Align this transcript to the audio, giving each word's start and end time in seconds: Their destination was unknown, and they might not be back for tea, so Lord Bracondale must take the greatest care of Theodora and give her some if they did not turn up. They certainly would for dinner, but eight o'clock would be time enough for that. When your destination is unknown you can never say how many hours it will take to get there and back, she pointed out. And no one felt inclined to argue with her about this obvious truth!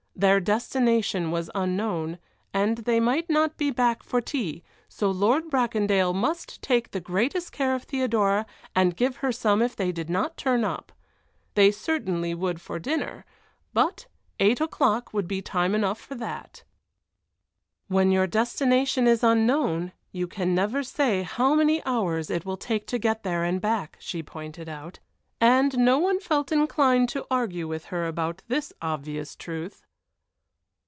Their 0.13 0.39
destination 0.39 1.31
was 1.31 1.49
unknown, 1.55 2.19
and 2.53 2.77
they 2.79 2.99
might 2.99 3.27
not 3.27 3.57
be 3.57 3.71
back 3.71 4.03
for 4.03 4.21
tea, 4.21 4.61
so 4.87 5.09
Lord 5.09 5.49
Bracondale 5.49 6.13
must 6.13 6.61
take 6.61 6.91
the 6.91 6.99
greatest 6.99 7.51
care 7.51 7.73
of 7.73 7.81
Theodora 7.85 8.45
and 8.75 8.95
give 8.95 9.15
her 9.25 9.31
some 9.31 9.63
if 9.63 9.75
they 9.75 9.91
did 9.91 10.11
not 10.11 10.37
turn 10.37 10.63
up. 10.63 10.91
They 11.55 11.71
certainly 11.71 12.35
would 12.35 12.61
for 12.61 12.77
dinner, 12.77 13.25
but 13.73 14.05
eight 14.39 14.61
o'clock 14.61 15.11
would 15.11 15.27
be 15.27 15.41
time 15.41 15.73
enough 15.73 15.99
for 15.99 16.13
that. 16.13 16.61
When 17.87 18.11
your 18.11 18.27
destination 18.27 19.07
is 19.07 19.23
unknown 19.23 19.91
you 20.11 20.27
can 20.27 20.53
never 20.53 20.83
say 20.83 21.23
how 21.23 21.55
many 21.55 21.83
hours 21.83 22.29
it 22.29 22.45
will 22.45 22.57
take 22.57 22.85
to 22.87 22.99
get 22.99 23.23
there 23.23 23.43
and 23.43 23.59
back, 23.59 23.97
she 23.99 24.21
pointed 24.21 24.69
out. 24.69 24.99
And 25.39 25.79
no 25.79 25.97
one 25.97 26.19
felt 26.19 26.51
inclined 26.51 27.09
to 27.09 27.25
argue 27.31 27.67
with 27.67 27.85
her 27.85 28.05
about 28.05 28.43
this 28.47 28.71
obvious 28.83 29.35
truth! 29.35 29.83